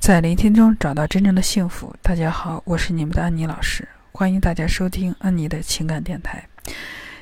[0.00, 1.94] 在聆听中找到真正的幸福。
[2.00, 6.42] 大家好，我是你们的安妮老师，欢迎大家收听安妮的情感电台。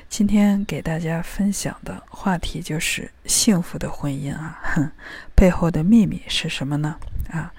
[0.07, 4.89] 今天给大家分享的话题就是幸福的婚姻啊，哼，
[5.35, 6.95] 背后的秘密是什么呢？
[7.29, 7.51] 啊，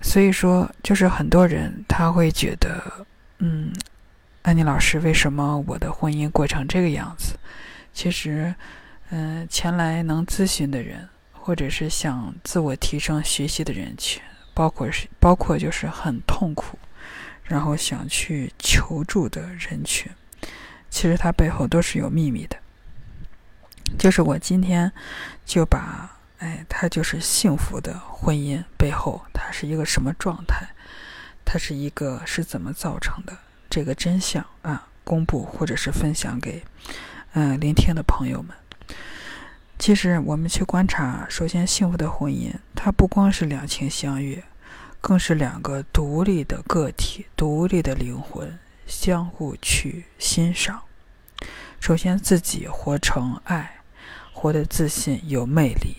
[0.00, 3.06] 所以说，就是很多人他会觉得，
[3.40, 3.70] 嗯，
[4.42, 7.38] 安妮老师，为什么我的婚姻过成这个样子？
[7.92, 8.52] 其实，
[9.10, 11.06] 嗯，前来能咨询的人。
[11.46, 14.20] 或者是想自我提升、学习的人群，
[14.52, 16.76] 包括是包括就是很痛苦，
[17.44, 20.10] 然后想去求助的人群，
[20.90, 22.56] 其实它背后都是有秘密的。
[23.96, 24.90] 就是我今天
[25.44, 30.66] 就把，哎，它就是幸福的婚姻背后，它是一个什么状态？
[31.44, 33.38] 它是一个是怎么造成的？
[33.70, 36.64] 这个真相啊，公布或者是分享给
[37.34, 38.52] 嗯聆听的朋友们。
[39.78, 44.42] 其实，我们去观察，首先，幸福的婚姻，它不光是两情相悦，
[45.00, 50.82] 更是两个独立的个体、独立的灵魂相互去欣赏。
[51.78, 53.76] 首先，自己活成爱，
[54.32, 55.98] 活得自信有魅力。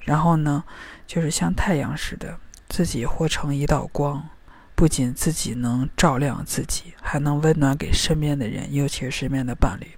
[0.00, 0.62] 然后呢，
[1.06, 2.38] 就是像太阳似的，
[2.68, 4.28] 自己活成一道光，
[4.74, 9.88] 不仅自己能照亮自己，还能温暖给身边的人，尤其是身边的伴侣。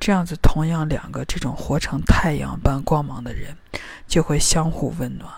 [0.00, 3.56] 这样子，同样两个这种活成太阳般光芒的人，
[4.06, 5.30] 就会相互温暖。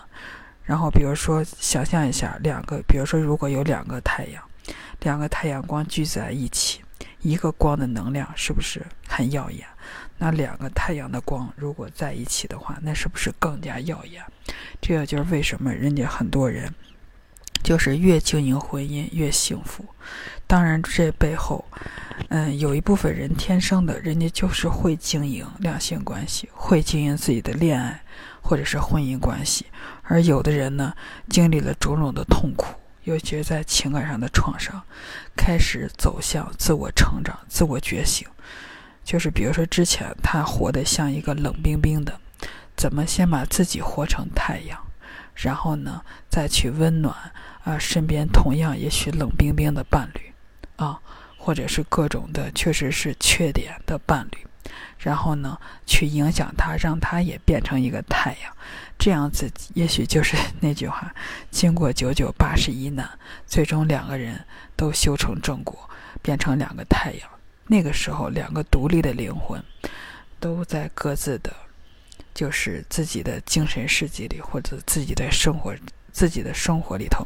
[0.63, 4.43] 然后，比如说，想象一下，两个，比如说，如果有两个太阳，
[5.01, 6.81] 两个太阳光聚在一起，
[7.21, 9.67] 一个光的能量是不是很耀眼？
[10.17, 14.23] 那两个太阳的光如果在一起的话，那是不是更加耀眼？
[14.81, 16.73] 这个就是为什么人家很多人
[17.65, 19.83] 就是越经营婚姻越幸福。
[20.45, 21.65] 当然，这背后。
[22.29, 28.01] 嗯，有一部分人天生的，人家就是会经营两性关系，会经营自己的恋爱
[28.41, 29.65] 或者是婚姻关系。
[30.03, 30.93] 而有的人呢，
[31.27, 32.67] 经历了种种的痛苦，
[33.03, 34.81] 尤其是在情感上的创伤，
[35.35, 38.25] 开始走向自我成长、自我觉醒。
[39.03, 42.17] 就是比如说，之前他活得像一个冷冰冰的，
[42.77, 44.79] 怎么先把自己活成太阳，
[45.35, 47.15] 然后呢，再去温暖
[47.63, 50.33] 啊身边同样也许冷冰冰的伴侣
[50.77, 50.99] 啊。
[51.37, 54.39] 或者是各种的，确实是缺点的伴侣，
[54.97, 58.51] 然后呢，去影响他，让他也变成一个太阳，
[58.97, 61.13] 这样子，也许就是 那句话：
[61.51, 63.07] 经过九九八十一难，
[63.45, 64.43] 最终两个人
[64.75, 65.87] 都修成正果，
[66.23, 67.29] 变成两个太阳。
[67.67, 69.63] 那个时候，两个独立的灵魂，
[70.39, 71.53] 都在各自的，
[72.35, 75.73] 就是自己的精神世界里，或者自己的生活、
[76.11, 77.25] 自己的生活里头，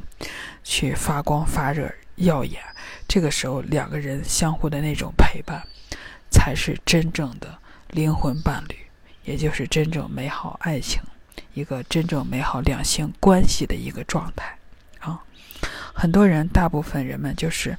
[0.63, 1.93] 去发光发热。
[2.19, 2.61] 耀眼，
[3.07, 5.63] 这个时候两个人相互的那种陪伴，
[6.29, 7.57] 才是真正的
[7.91, 8.75] 灵魂伴侣，
[9.23, 11.01] 也就是真正美好爱情，
[11.53, 14.57] 一个真正美好两性关系的一个状态
[14.99, 15.23] 啊。
[15.93, 17.77] 很多人，大部分人们就是，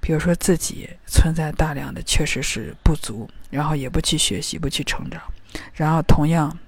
[0.00, 5.22] 比如说自己存在大量的确实是不足，然后也不去学习，不去成长，
[5.74, 6.58] 然后同样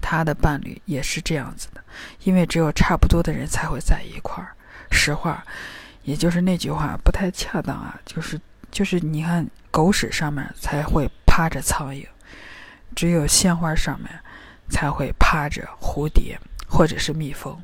[0.00, 1.82] 他的伴侣也是这样子的，
[2.24, 4.54] 因为只有差不多的人才会在一块儿。
[4.90, 5.44] 实话。
[6.02, 8.40] 也就是那句话不太恰当啊，就是
[8.70, 12.06] 就是你看狗屎上面才会趴着苍蝇，
[12.96, 14.08] 只有鲜花上面
[14.70, 17.62] 才会趴着蝴蝶或者是蜜蜂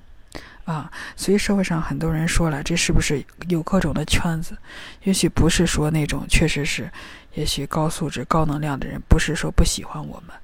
[0.66, 0.92] 啊。
[1.16, 4.56] 所以社会上很多人说了，这是不是有各种的圈子？
[5.04, 6.92] 也许不是说那种确实是，
[7.32, 10.36] 也许高素质高能量的人不是说不喜欢我们，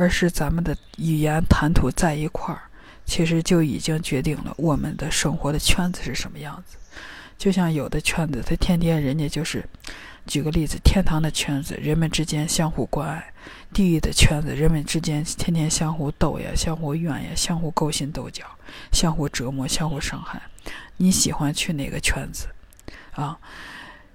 [0.00, 2.62] 而是咱们的语言谈吐在一块儿，
[3.04, 6.78] 其实就已经决定了我们的生活的圈子是什么样子。
[7.36, 9.62] 就像有的圈子，他天天人家就是，
[10.26, 13.20] 举个例子，天堂的圈子，人们之间相互关爱；
[13.74, 18.46] 地狱的圈子，人们之间天天相互斗呀，相互怨呀，相互勾心斗角，
[18.90, 20.40] 相互折磨，相互伤害。
[20.96, 22.46] 你喜欢去哪个圈子？
[23.12, 23.38] 啊，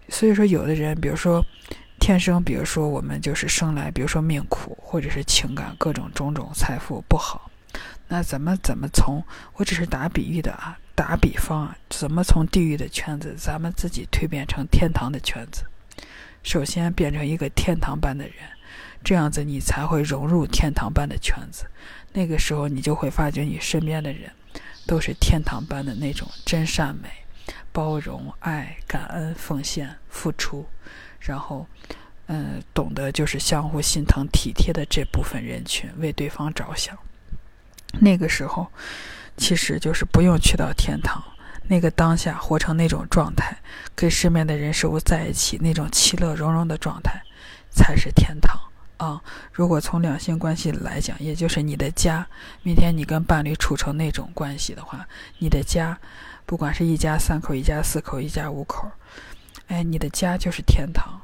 [0.10, 1.46] 所以说，有的人，比如说
[2.06, 7.50] 天生，比如说我们就是生来，比如说命苦，或者是情感各种种种财富不好，
[8.08, 9.24] 那怎么怎么从？
[9.56, 10.78] 我只是打比喻的啊。
[10.94, 15.64] 打比方啊，怎么从地狱的圈子，咱们自己蜕变成天堂的圈子？
[16.44, 18.36] 首先变成一个天堂般的人，
[19.04, 21.66] 这样子你才会融入天堂般的圈子。
[22.14, 24.30] 那个时候你就会发觉，你身边的人
[24.86, 27.10] 都是天堂般的那种真善美、
[27.72, 30.68] 包容、爱、感恩、奉献、付出，
[31.26, 31.66] 然后，
[32.28, 36.98] 嗯，懂得就是相互心疼、体贴的这部分人群，为对方着想。
[38.00, 38.68] 那个时候。
[39.38, 41.22] 其实就是不用去到天堂，
[41.68, 43.54] 那个当下活成那种状态，
[43.94, 47.22] 跟身边的人事物在一起，那种其乐融融的状态，
[47.70, 48.58] 才是天堂
[48.96, 49.22] 啊。
[49.52, 52.26] 如果从两性关系来讲，也就是你的家，
[52.64, 55.06] 明天你跟伴侣处成那种关系的话，
[55.40, 56.00] 你的家，
[56.46, 58.90] 不管是一家三口、一家四口、一家五口，
[59.76, 61.20] 哎，你的家就是天堂。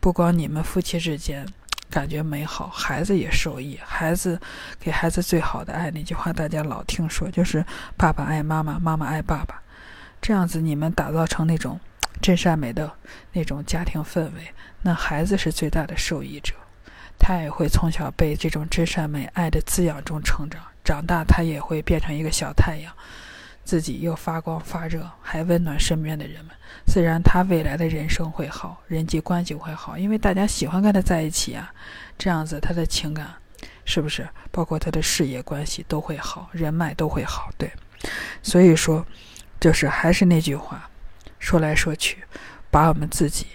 [0.00, 1.46] 不光你们夫妻之间
[1.90, 3.80] 感觉美好，孩子也受益。
[3.82, 4.38] 孩子
[4.78, 7.64] 给孩子最好的爱，那句话大家老听说，就是
[7.96, 9.62] 爸爸爱妈妈，妈妈爱爸爸。
[10.20, 11.80] 这样子，你们打造成那种
[12.20, 12.92] 真善美的
[13.32, 14.52] 那种家庭氛围，
[14.82, 16.52] 那孩子是最大的受益者。
[17.18, 22.92] 他也会从小被这种真善美爱的滋养中成长，长大他也会变成一个小太阳，
[23.66, 26.54] 自己又发光发热，还温暖身边的人们。
[26.86, 31.70] 自然，他未来的人生会好，人际关系会好，因为大家喜欢跟他在一起啊。
[32.16, 33.34] 这样子，他的情感
[33.84, 37.50] 是不是包括他的事业关系都会好，人脉都会好？
[37.58, 37.70] 对，
[38.42, 39.04] 所以说。
[39.58, 40.90] 就是还是那句话，
[41.38, 42.22] 说来说去，
[42.70, 43.46] 把我们自己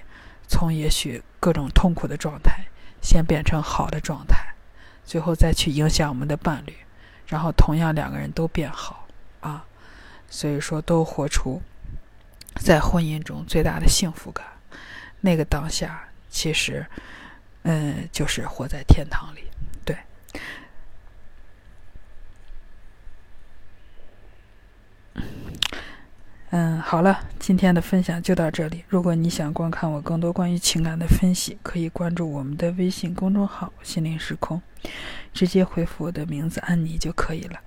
[0.48, 2.66] 从也许各种痛苦的状态，
[3.02, 4.36] 先变成好的状态，
[5.06, 6.74] 最后再去影响我们的伴侣，
[7.28, 9.08] 然后同样两个人都变好
[9.42, 9.64] 啊。
[10.32, 11.62] 所以说，都活出
[12.56, 14.44] 在婚姻中最大的幸福感。
[15.20, 16.84] 那个当下，其实，
[17.64, 19.44] 嗯，就是活在天堂里。
[19.86, 19.96] 对。
[26.50, 28.84] 嗯，好了，今天的分享就到这里。
[28.88, 34.62] 如果你想观看我更多关于情感的分析，可以关注我们的微信公众号“心灵时空”，
[35.34, 37.60] 直接回复我的名字“安妮”就可以了。